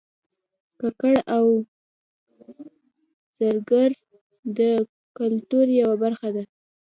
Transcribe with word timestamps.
ګګر 0.79 1.17
او 1.37 1.45
زرګر 3.37 3.91
د 4.57 4.59
کولتور 5.17 5.65
یوه 5.81 5.95
برخه 6.03 6.27
دي 6.35 6.43